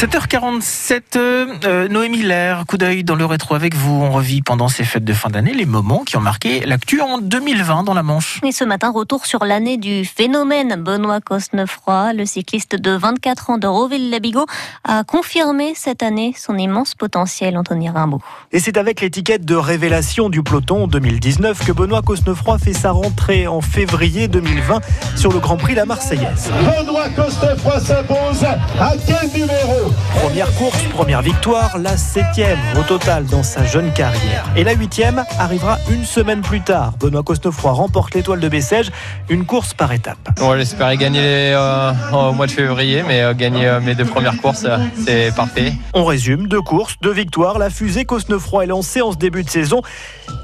[0.00, 3.92] 7h47, euh, Noémie Lair, coup d'œil dans le rétro avec vous.
[3.92, 7.18] On revit pendant ces fêtes de fin d'année les moments qui ont marqué l'actu en
[7.18, 8.40] 2020 dans la Manche.
[8.42, 10.76] Et ce matin, retour sur l'année du phénomène.
[10.76, 14.46] Benoît Cosnefroy, le cycliste de 24 ans de Roville-Labigo,
[14.84, 18.22] a confirmé cette année son immense potentiel, Anthony Rimbaud.
[18.52, 23.46] Et c'est avec l'étiquette de révélation du peloton 2019 que Benoît Cosnefroy fait sa rentrée
[23.46, 24.80] en février 2020
[25.16, 26.50] sur le Grand Prix La Marseillaise.
[26.64, 29.89] Benoît Cosnefroy s'impose à quel numéro?
[30.14, 34.44] Première course, première victoire, la septième au total dans sa jeune carrière.
[34.56, 36.92] Et la huitième arrivera une semaine plus tard.
[37.00, 38.90] Benoît Cosnefroy remporte l'étoile de Bessèges,
[39.28, 40.18] une course par étape.
[40.56, 44.66] J'espérais gagner euh, au mois de février, mais euh, gagner euh, mes deux premières courses,
[45.04, 45.72] c'est parfait.
[45.94, 49.50] On résume, deux courses, deux victoires, la fusée Cosnefroy est lancée en ce début de
[49.50, 49.82] saison,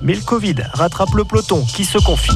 [0.03, 2.35] mais le Covid rattrape le peloton qui se confine.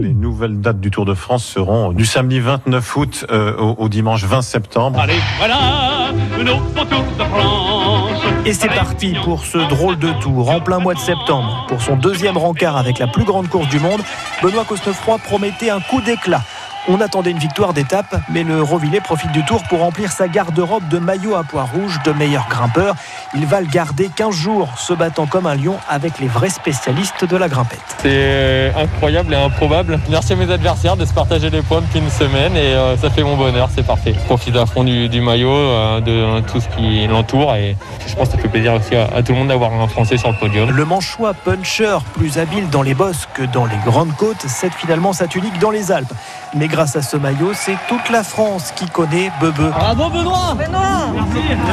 [0.00, 3.88] Les nouvelles dates du Tour de France seront du samedi 29 août euh, au, au
[3.88, 4.98] dimanche 20 septembre.
[4.98, 6.10] Allez, voilà,
[6.44, 8.22] Tour de France.
[8.44, 11.64] Et c'est parti pour ce drôle de tour en plein mois de septembre.
[11.68, 14.00] Pour son deuxième rencard avec la plus grande course du monde,
[14.42, 16.42] Benoît Cosnefroy promettait un coup d'éclat.
[16.86, 20.86] On attendait une victoire d'étape, mais le Rovillet profite du tour pour remplir sa garde-robe
[20.88, 22.94] de maillot à pois rouge de meilleur grimpeur.
[23.34, 27.24] Il va le garder 15 jours, se battant comme un lion avec les vrais spécialistes
[27.24, 27.80] de la grimpette.
[28.02, 29.98] C'est incroyable et improbable.
[30.10, 33.08] Merci à mes adversaires de se partager les points depuis une semaine et euh, ça
[33.08, 34.12] fait mon bonheur, c'est parfait.
[34.12, 38.14] Je profite à fond du, du maillot, euh, de tout ce qui l'entoure et je
[38.14, 40.30] pense que ça fait plaisir aussi à, à tout le monde d'avoir un Français sur
[40.30, 40.70] le podium.
[40.70, 45.14] Le manchois puncher, plus habile dans les bosses que dans les grandes côtes, cède finalement
[45.14, 46.12] sa tunique dans les Alpes.
[46.54, 49.70] Mais grâce à ce maillot, c'est toute la France qui connaît Bebe.
[49.70, 50.56] Bravo Benoît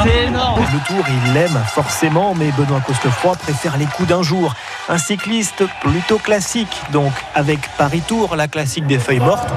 [0.04, 4.54] C'est énorme Le tour, il l'aime forcément, mais Benoît Cosnefroy préfère les coups d'un jour.
[4.92, 9.48] Un cycliste plutôt classique, donc avec Paris Tour, la classique des feuilles mortes.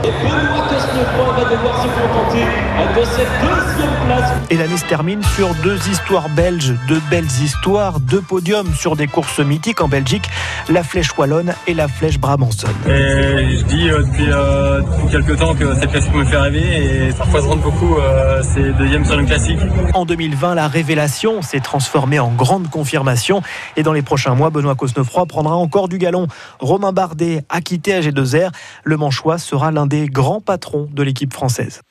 [4.49, 9.09] Et l'année se termine sur deux histoires belges, deux belles histoires, deux podiums sur des
[9.09, 10.31] courses mythiques en Belgique,
[10.69, 12.71] la Flèche Wallonne et la Flèche Brabançonne.
[12.87, 17.07] Et je dis euh, depuis, euh, depuis quelques temps que cette classique me fait rêver
[17.09, 19.59] et ça représente beaucoup euh, ces deuxièmes sur une classique.
[19.95, 23.43] En 2020, la révélation s'est transformée en grande confirmation
[23.77, 26.27] et dans les prochains mois, Benoît Cosnefroy prendra encore du galon.
[26.61, 28.51] Romain Bardet a quitté AG2R.
[28.85, 31.83] Le Manchois sera l'un des grands patrons de l'équipe française.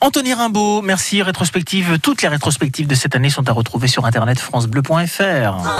[0.00, 1.22] Anthony Rimbaud, merci.
[1.22, 5.68] Rétrospective, toutes les rétrospectives de cette année sont à retrouver sur internet francebleu.fr.